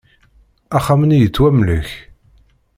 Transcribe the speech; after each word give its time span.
Axxam-nni 0.77 1.17
yettwamlek. 1.19 1.89